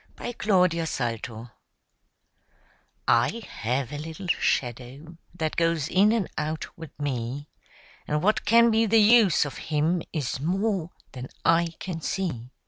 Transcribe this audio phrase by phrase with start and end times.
[0.15, 1.51] [Pg 20] MY SHADOW
[3.07, 7.49] I have a little shadow that goes in and out with me,
[8.07, 12.49] And what can be the use of him is more than I can see.